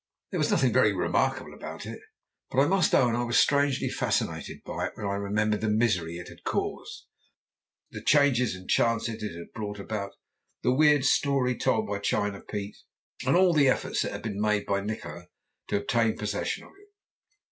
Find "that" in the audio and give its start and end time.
14.01-14.11